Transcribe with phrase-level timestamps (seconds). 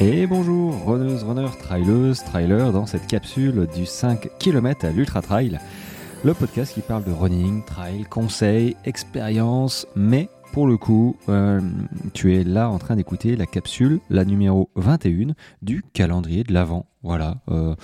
[0.00, 5.58] Et bonjour, runneuses, runners, traileuses, trailers, dans cette capsule du 5 km à l'Ultra Trail,
[6.22, 11.60] le podcast qui parle de running, trail, conseils, expérience, mais pour le coup, euh,
[12.14, 16.86] tu es là en train d'écouter la capsule, la numéro 21 du calendrier de l'Avent.
[17.02, 17.74] Voilà, euh,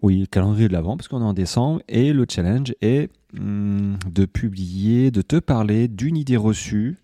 [0.00, 4.26] oui, calendrier de l'Avent, parce qu'on est en décembre, et le challenge est hum, de
[4.26, 7.00] publier, de te parler d'une idée reçue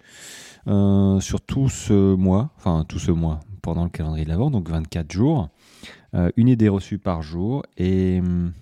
[0.68, 4.68] euh, sur tout ce mois, enfin tout ce mois, pendant le calendrier de l'Avent, donc
[4.68, 5.48] 24 jours,
[6.12, 8.52] euh, une idée reçue par jour, et hum,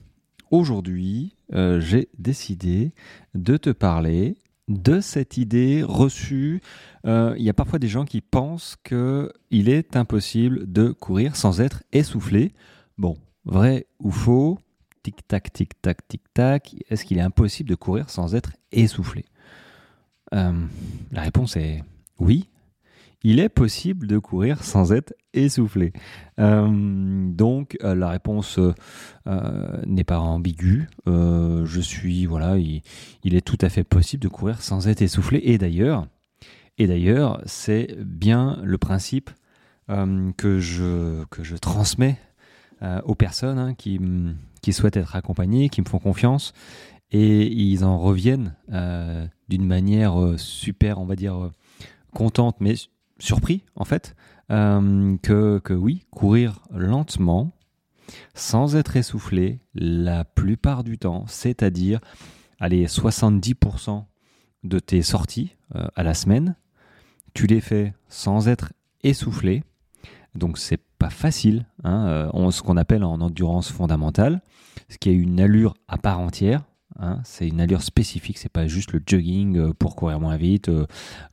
[0.53, 2.93] aujourd'hui, euh, j'ai décidé
[3.35, 4.37] de te parler
[4.69, 6.63] de cette idée reçue.
[7.05, 11.61] Euh, Il y a parfois des gens qui pensent qu'il est impossible de courir sans
[11.61, 12.53] être essoufflé.
[12.97, 14.59] Bon, vrai ou faux
[15.03, 16.77] Tic-tac, tic-tac, tic-tac.
[16.89, 19.25] Est-ce qu'il est impossible de courir sans être essoufflé?
[20.31, 21.83] La réponse est
[22.21, 22.49] oui.
[23.25, 25.93] Il est possible de courir sans être essoufflé.
[26.39, 26.69] Euh,
[27.31, 30.89] donc euh, la réponse euh, n'est pas ambiguë.
[31.07, 32.83] Je suis voilà, il,
[33.25, 35.41] est tout à fait possible de courir sans être essoufflé.
[35.45, 36.07] Et d'ailleurs,
[36.79, 39.31] et d'ailleurs, c'est bien le principe
[39.89, 42.19] que je que je transmets
[43.05, 44.01] aux personnes hein, qui
[44.63, 46.53] qui souhaitent être accompagnées, qui me font confiance,
[47.11, 48.55] et ils en reviennent
[49.49, 51.51] d'une manière super, on va dire
[52.13, 52.75] contente, mais
[53.23, 54.15] surpris en fait,
[54.51, 57.53] euh, que, que oui, courir lentement,
[58.35, 62.01] sans être essoufflé, la plupart du temps, c'est-à-dire,
[62.59, 64.05] allez, 70%
[64.65, 66.57] de tes sorties euh, à la semaine,
[67.33, 68.73] tu les fais sans être
[69.05, 69.63] essoufflé,
[70.35, 74.43] donc c'est pas facile, hein, euh, on- ce qu'on appelle en endurance fondamentale,
[74.89, 76.65] ce qui a une allure à part entière.
[76.99, 80.71] hein, c'est une allure spécifique, c'est pas juste le jogging pour courir moins vite,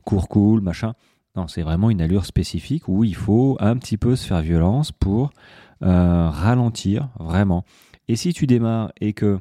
[0.05, 0.93] court cool, machin.
[1.35, 4.91] Non, c'est vraiment une allure spécifique où il faut un petit peu se faire violence
[4.91, 5.31] pour
[5.83, 7.63] euh, ralentir vraiment.
[8.07, 9.39] Et si tu démarres et que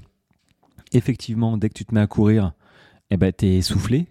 [0.93, 2.53] effectivement dès que tu te mets à courir,
[3.11, 4.07] eh ben t'es essoufflé,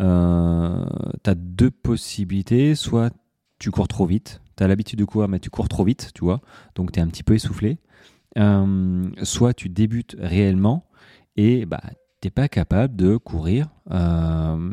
[0.00, 0.84] euh,
[1.22, 3.12] t'as deux possibilités, soit
[3.58, 6.40] tu cours trop vite, t'as l'habitude de courir mais tu cours trop vite, tu vois,
[6.76, 7.78] donc t'es un petit peu essoufflé,
[8.36, 10.84] Euh, soit tu débutes réellement
[11.36, 11.80] et bah
[12.20, 14.72] t'es pas capable de courir, euh,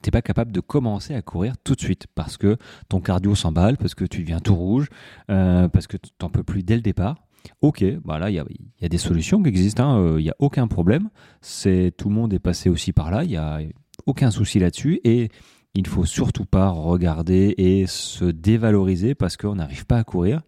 [0.00, 2.56] t'es pas capable de commencer à courir tout de suite parce que
[2.88, 4.88] ton cardio s'emballe, parce que tu deviens tout rouge,
[5.30, 7.16] euh, parce que t'en peux plus dès le départ.
[7.60, 8.38] Ok, bah là il y
[8.84, 11.10] a, des solutions qui existent, hein, euh, il y a aucun problème.
[11.42, 13.60] Tout le monde est passé aussi par là, il y a
[14.06, 15.28] aucun souci là-dessus et
[15.74, 20.42] il ne faut surtout pas regarder et se dévaloriser parce qu'on n'arrive pas à courir.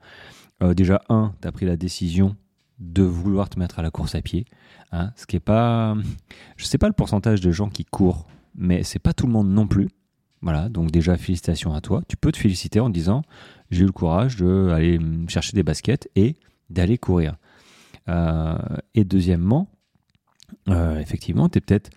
[0.77, 2.37] Déjà, un, tu as pris la décision
[2.79, 4.47] de vouloir te mettre à la course à pied.
[4.93, 5.97] Hein, ce qui est pas.
[6.57, 9.49] Je sais pas le pourcentage de gens qui courent, mais c'est pas tout le monde
[9.49, 9.89] non plus.
[10.43, 12.03] Voilà, donc déjà, félicitations à toi.
[12.07, 13.23] Tu peux te féliciter en disant
[13.71, 16.37] j'ai eu le courage d'aller chercher des baskets et
[16.71, 17.37] d'aller courir.
[18.09, 18.59] Euh,
[18.95, 19.69] et deuxièmement,
[20.69, 21.91] euh, effectivement, tu n'es peut-être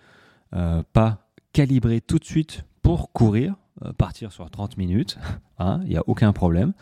[0.54, 3.54] euh, pas calibré tout de suite pour courir,
[3.96, 5.18] partir sur 30 minutes,
[5.58, 6.72] hein, il n'y a aucun problème.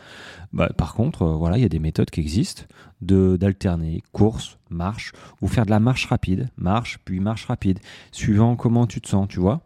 [0.53, 2.65] Bah, par contre, euh, voilà, il y a des méthodes qui existent
[3.01, 7.79] de d'alterner course, marche, ou faire de la marche rapide, marche, puis marche rapide,
[8.13, 9.63] suivant comment tu te sens, tu vois.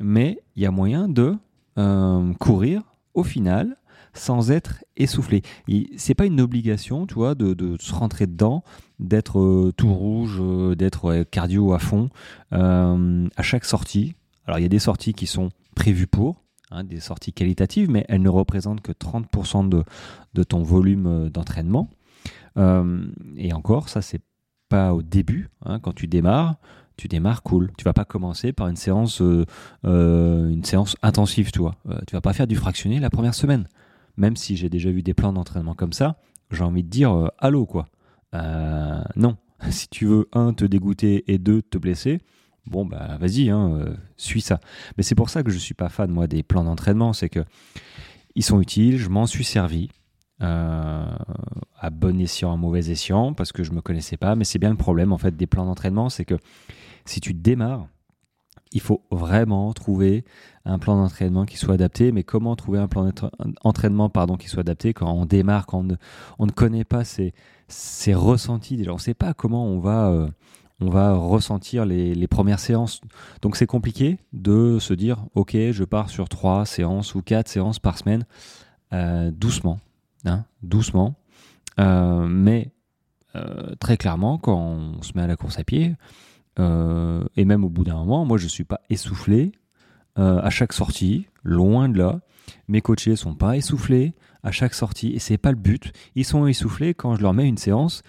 [0.00, 1.36] Mais il y a moyen de
[1.78, 2.82] euh, courir
[3.14, 3.76] au final
[4.18, 5.42] sans être essoufflé.
[5.96, 8.64] C'est pas une obligation, tu vois, de, se rentrer dedans,
[8.98, 12.10] d'être euh, tout rouge, euh, d'être cardio à fond
[12.52, 14.14] euh, à chaque sortie.
[14.46, 18.04] Alors il y a des sorties qui sont prévues pour, hein, des sorties qualitatives, mais
[18.08, 21.90] elles ne représentent que 30% de, ton volume euh, d'entraînement.
[22.56, 23.04] Euh,
[23.36, 24.22] et encore, ça c'est
[24.68, 26.56] pas au début, hein, quand tu démarres,
[26.96, 27.70] tu démarres cool.
[27.78, 30.60] Tu vas pas commencer par une séance, euh,
[31.02, 31.76] intensive, tu vois.
[32.06, 33.68] Tu vas pas faire du fractionné la première semaine.
[34.16, 36.16] Même si j'ai déjà vu des plans d'entraînement comme ça,
[36.50, 37.86] j'ai envie de dire allô quoi.
[38.32, 39.36] Non,
[39.70, 42.20] si tu veux un te dégoûter et deux te blesser,
[42.66, 44.60] bon bah vas-y, hein, euh, suis ça.
[44.96, 47.44] Mais c'est pour ça que je suis pas fan moi des plans d'entraînement, c'est que
[48.34, 49.90] ils sont utiles, je m'en suis servi.
[50.42, 51.06] euh,
[51.80, 54.70] à bon escient, à mauvais escient, parce que je me connaissais pas, mais c'est bien
[54.70, 56.36] le problème en fait des plans d'entraînement, c'est que
[57.04, 57.88] si tu démarres,
[58.72, 60.24] il faut vraiment trouver
[60.64, 62.12] un plan d'entraînement qui soit adapté.
[62.12, 63.10] Mais comment trouver un plan
[63.64, 65.94] d'entraînement pardon, qui soit adapté quand on démarre, quand on ne,
[66.38, 67.32] on ne connaît pas ses,
[67.68, 70.28] ses ressentis déjà, on ne sait pas comment on va, euh,
[70.80, 73.00] on va ressentir les, premières séances.
[73.42, 77.78] Donc c'est compliqué de se dire, ok, je pars sur trois séances ou quatre séances
[77.78, 78.24] par semaine,
[78.92, 79.80] euh, doucement,
[80.24, 81.14] hein, doucement.
[81.80, 82.70] Euh, mais
[83.34, 85.94] euh, très clairement, quand on se met à la course à pied,
[87.36, 89.52] et même au bout d'un moment, moi je suis pas essoufflé
[90.16, 92.18] à chaque sortie, loin de là.
[92.68, 95.92] Mes coachés sont pas essoufflés à chaque sortie et c'est pas le but.
[96.14, 98.02] Ils sont essoufflés quand je leur mets une séance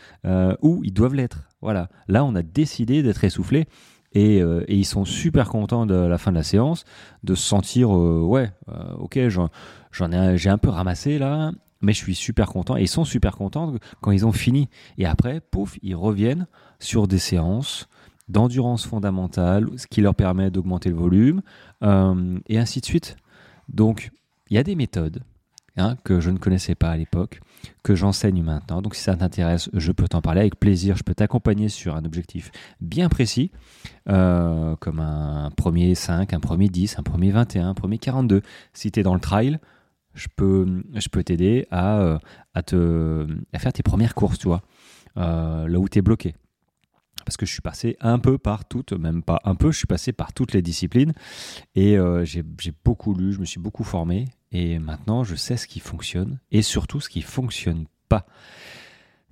[0.61, 1.49] où ils doivent l'être.
[1.61, 1.89] Voilà.
[2.07, 3.67] Là, on a décidé d'être essoufflés
[4.13, 6.85] et, ils sont super contents de la fin de la séance,
[7.23, 8.51] de se sentir ouais,
[8.99, 11.51] ok, j'en ai, j'ai un peu ramassé là,
[11.81, 14.69] mais je suis super content et ils sont super contents quand ils ont fini.
[14.97, 16.47] Et après, pouf, ils reviennent
[16.79, 17.87] sur des séances
[18.27, 21.41] d'endurance fondamentale, ce qui leur permet d'augmenter le volume,
[21.83, 23.17] euh, et ainsi de suite.
[23.69, 24.11] Donc,
[24.49, 25.23] il y a des méthodes
[25.77, 27.41] hein, que je ne connaissais pas à l'époque,
[27.83, 28.81] que j'enseigne maintenant.
[28.81, 30.95] Donc, si ça t'intéresse, je peux t'en parler avec plaisir.
[30.95, 32.51] Je peux t'accompagner sur un objectif
[32.81, 33.51] bien précis,
[34.09, 38.41] euh, comme un premier 5, un premier 10, un premier 21, un premier 42.
[38.73, 39.59] Si tu es dans le trail,
[40.13, 42.19] je peux, je peux t'aider à, euh,
[42.65, 44.63] te, faire tes premières courses, tu vois,
[45.17, 46.35] euh, là où tu es bloqué.
[47.29, 49.85] Parce que je suis passé un peu par toutes, même pas un peu, je suis
[49.85, 51.13] passé par toutes les disciplines
[51.75, 52.43] et euh, j'ai
[52.83, 56.63] beaucoup lu, je me suis beaucoup formé et maintenant je sais ce qui fonctionne et
[56.63, 58.25] surtout ce qui fonctionne pas.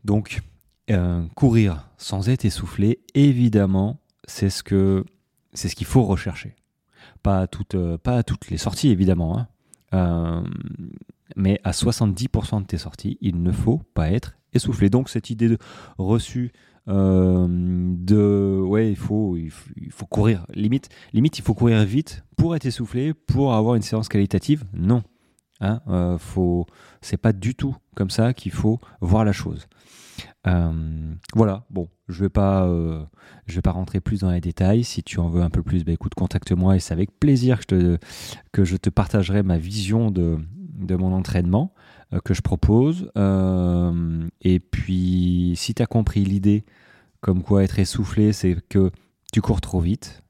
[0.06, 0.42] Donc,
[1.34, 5.04] courir sans être essoufflé, évidemment, c'est ce que
[5.54, 6.56] c'est ce qu'il faut rechercher.
[7.24, 9.40] Pas à toutes, pas à toutes les sorties, évidemment.
[9.40, 9.48] Hein.
[9.96, 10.44] Euh,
[11.36, 14.92] mais à 70% de tes sorties, il ne faut pas être essoufflé.
[14.92, 15.58] Donc cette idée de
[15.98, 16.52] reçue
[16.88, 20.46] euh, de ouais il faut, il faut, courir.
[20.54, 24.66] Limite limite il faut courir vite pour être essoufflé pour avoir une séance qualitative.
[24.74, 25.04] Non.
[25.60, 26.66] Hein, euh, faut
[27.02, 29.68] c'est pas du tout comme ça qu'il faut voir la chose.
[30.46, 32.68] Euh, voilà, bon, je vais pas,
[33.48, 34.84] je vais pas rentrer plus dans les détails.
[34.84, 37.64] Si tu en veux un peu plus, bah, écoute, contacte-moi et c'est avec plaisir que
[37.64, 38.06] je, te,
[38.54, 40.38] que je te partagerai ma vision de,
[40.78, 41.74] de mon entraînement
[42.24, 43.12] que je propose.
[44.42, 46.66] et puis, si tu as compris l'idée,
[47.22, 48.92] comme quoi être essoufflé, c'est que
[49.34, 50.24] tu cours trop vite.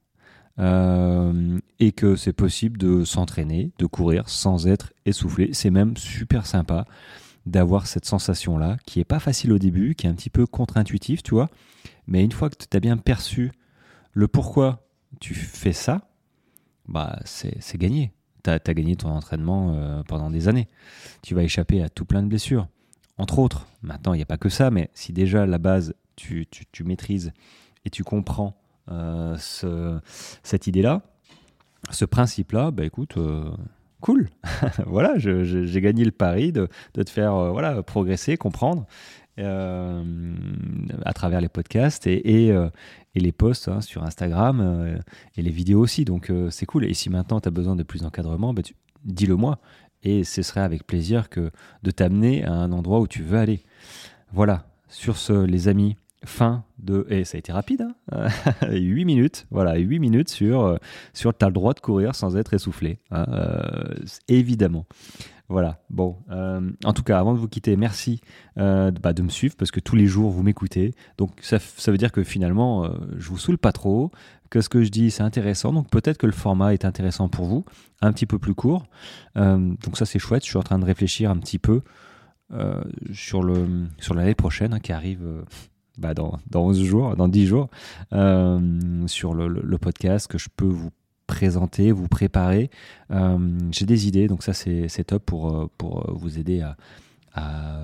[0.60, 5.52] et que c'est possible de s'entraîner, de courir sans être essoufflé.
[5.54, 6.86] C'est même super sympa
[7.46, 11.24] d'avoir cette sensation-là, qui est pas facile au début, qui est un petit peu contre-intuitif,
[11.24, 11.50] tu vois.
[12.08, 13.52] Mais une fois que tu as bien perçu
[14.14, 14.88] le pourquoi
[15.20, 16.10] tu fais ça,
[16.88, 18.12] bah c'est gagné.
[18.48, 20.70] Tu as, gagné ton entraînement euh, pendant des années.
[21.22, 22.68] Tu vas échapper à tout plein de blessures,
[23.18, 23.68] entre autres.
[23.82, 27.34] Maintenant, il n'y a pas que ça, mais si déjà la base, tu, tu, maîtrises
[27.84, 28.56] et tu comprends
[28.90, 30.00] euh, ce,
[30.44, 31.02] cette idée-là,
[31.92, 33.52] ce principe-là, bah écoute, euh,
[34.02, 34.30] cool,
[34.86, 38.86] voilà, j'ai gagné le pari de, te faire euh, voilà, progresser, comprendre
[39.40, 40.04] euh,
[41.06, 42.70] à travers les podcasts et, euh,
[43.16, 45.00] les posts hein, sur Instagram
[45.36, 46.06] et les vidéos aussi.
[46.06, 46.86] Donc c'est cool.
[46.86, 48.62] Et si maintenant tu as besoin de plus d'encadrement, bah,
[49.06, 49.58] dis-le moi.
[50.04, 51.50] Et ce serait avec plaisir que
[51.82, 53.64] de t'amener à un endroit où tu veux aller.
[54.32, 55.96] Voilà, sur ce, les amis,
[56.26, 57.06] fin de.
[57.10, 58.28] Et ça a été rapide, hein
[58.70, 59.48] 8 minutes.
[59.52, 60.78] Voilà, 8 minutes sur, euh,
[61.14, 63.00] sur tu as le droit de courir sans être essoufflé.
[63.12, 63.96] Hein, euh,
[64.28, 64.86] évidemment.
[65.50, 66.18] Voilà, bon.
[66.30, 68.20] Euh, en tout cas, avant de vous quitter, merci
[68.58, 70.94] bah, de me suivre parce que tous les jours vous m'écoutez.
[71.18, 74.12] Donc ça, ça, veut dire que finalement, je vous saoule pas trop,
[74.50, 75.72] que ce que je dis c'est intéressant.
[75.72, 77.64] Donc peut-être que le format est intéressant pour vous,
[78.02, 78.88] un petit peu plus court.
[79.36, 80.44] donc ça c'est chouette.
[80.44, 81.82] Je suis en train de réfléchir un petit peu
[83.14, 85.24] sur le sur l'année prochaine hein, qui arrive
[85.98, 87.70] bah, dans, dans 11 jours, dans 10 jours,
[88.14, 88.60] euh,
[89.08, 90.92] sur le, podcast que je peux vous
[91.26, 92.70] présenter, vous préparer.
[93.12, 93.38] Euh,
[93.72, 96.78] j'ai des idées, donc ça c'est top pour, euh, pour vous aider à,
[97.34, 97.82] à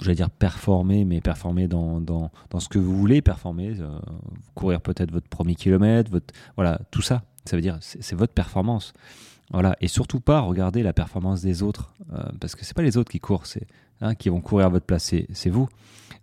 [0.00, 3.74] j'allais dire performer, mais performer dans, dans, dans, ce que vous voulez performer,
[4.54, 7.22] courir peut-être votre premier kilomètre, votre, voilà, tout ça.
[7.44, 8.92] Ça veut dire c'est votre performance.
[9.50, 11.94] Voilà, et surtout pas regarder la performance des autres,
[12.40, 13.66] parce que c'est pas les autres qui courent, c'est
[14.00, 15.68] hein, qui vont courir à votre place, c'est vous.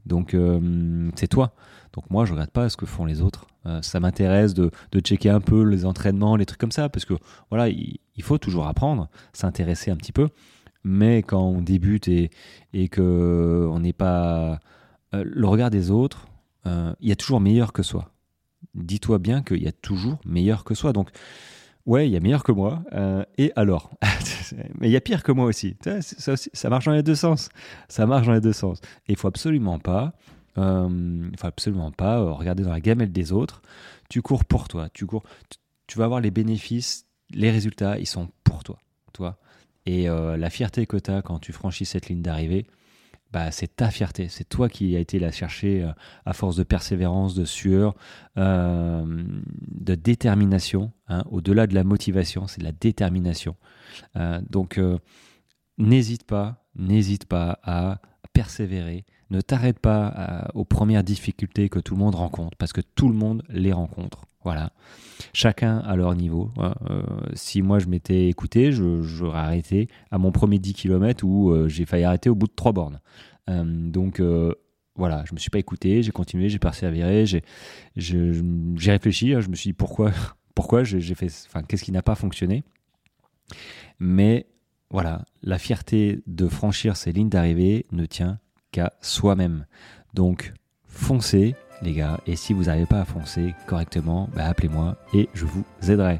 [0.05, 1.53] Donc euh, c'est toi.
[1.93, 3.47] Donc moi je regarde pas ce que font les autres.
[3.65, 7.13] Euh, ça m'intéresse de, checker un peu les entraînements, les trucs comme ça, parce que
[7.49, 10.29] voilà, il, faut toujours apprendre, s'intéresser un petit peu.
[10.83, 12.31] Mais quand on débute et,
[12.73, 14.59] et que on n'est pas
[15.13, 16.27] euh, le regard des autres,
[16.65, 18.11] il y a toujours meilleur que soi.
[18.75, 20.93] Dis-toi bien qu'il y a toujours meilleur que soi.
[20.93, 21.09] Donc
[21.85, 22.83] ouais, il y a meilleur que moi.
[23.37, 23.91] et alors?
[24.79, 25.75] Mais il y a pire que moi aussi.
[26.01, 27.49] Ça, ça, marche dans les deux sens.
[27.87, 28.79] Ça marche dans les deux sens.
[29.07, 30.13] Et il faut absolument pas,
[30.57, 33.61] euh, faut absolument pas euh, regarder dans la gamelle des autres.
[34.09, 34.89] Tu cours pour toi.
[34.89, 35.23] Tu cours.
[35.87, 38.77] Tu, vas avoir les bénéfices, les résultats, ils sont pour toi.
[39.13, 39.37] toi.
[39.85, 42.65] Et euh, la fierté que tu as quand tu franchis cette ligne d'arrivée,
[43.31, 44.27] bah, c'est ta fierté.
[44.27, 45.91] C'est toi qui as été la chercher euh,
[46.25, 47.95] à force de persévérance, de sueur,
[48.37, 49.23] euh,
[49.67, 50.91] de détermination.
[51.07, 51.23] Hein.
[51.31, 53.55] Au-delà de la motivation, c'est la détermination.
[54.17, 54.79] Euh, donc,
[55.77, 58.01] n'hésite pas, n'hésite pas à
[58.33, 59.05] persévérer.
[59.29, 63.15] Ne t'arrête pas aux premières difficultés que tout le monde rencontre, parce que tout le
[63.15, 64.25] monde les rencontre.
[64.43, 64.71] Voilà.
[65.33, 66.51] Chacun à leur niveau.
[66.57, 66.73] Hein.
[66.89, 67.03] Euh,
[67.35, 71.85] si moi je m'étais écouté, j'aurais arrêté à mon premier 10 km où euh, j'ai
[71.85, 72.99] failli arrêter au bout de 3 bornes.
[73.49, 74.21] Euh, donc
[74.95, 77.41] voilà, je me suis pas écouté, j'ai continué, j'ai persévéré, j'ai
[78.91, 79.41] réfléchi, hein.
[79.41, 80.11] je me suis dit pourquoi,
[80.55, 82.63] pourquoi j'ai fait, enfin qu'est-ce qui n'a pas fonctionné?
[83.99, 84.47] Mais
[84.91, 88.39] voilà, la fierté de franchir ces lignes d'arrivée ne tient
[88.71, 89.65] qu'à soi-même.
[90.13, 90.53] Donc
[90.85, 92.19] foncez, les gars.
[92.27, 96.19] Et si vous n'arrivez pas à foncer correctement, bah, appelez-moi et je vous aiderai.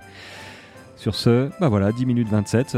[0.96, 2.78] Sur ce, bah voilà, 10 minutes 27.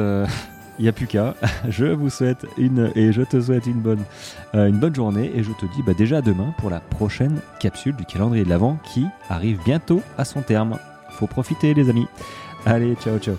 [0.80, 1.36] il n'y a plus qu'à.
[1.70, 4.04] Je vous souhaite une et je te souhaite une bonne,
[4.56, 7.96] euh, une bonne journée et je te dis bah, déjà demain pour la prochaine capsule
[7.96, 10.80] du calendrier de l'Avent qui arrive bientôt à son terme.
[11.12, 12.08] Faut profiter les amis.
[12.66, 13.36] Allez, ciao ciao.